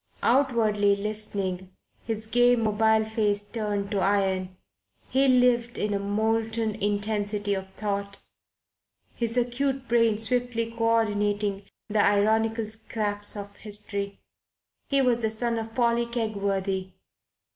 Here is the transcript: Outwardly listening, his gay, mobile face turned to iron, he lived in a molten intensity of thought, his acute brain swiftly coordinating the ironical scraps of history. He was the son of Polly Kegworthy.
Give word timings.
Outwardly 0.23 0.95
listening, 0.95 1.73
his 2.03 2.25
gay, 2.25 2.55
mobile 2.55 3.05
face 3.05 3.43
turned 3.43 3.91
to 3.91 3.99
iron, 3.99 4.57
he 5.09 5.27
lived 5.27 5.77
in 5.77 5.93
a 5.93 5.99
molten 5.99 6.73
intensity 6.73 7.53
of 7.53 7.69
thought, 7.73 8.17
his 9.13 9.37
acute 9.37 9.87
brain 9.87 10.17
swiftly 10.17 10.71
coordinating 10.71 11.65
the 11.87 12.03
ironical 12.03 12.65
scraps 12.65 13.37
of 13.37 13.55
history. 13.57 14.19
He 14.89 15.03
was 15.03 15.21
the 15.21 15.29
son 15.29 15.59
of 15.59 15.75
Polly 15.75 16.07
Kegworthy. 16.07 16.93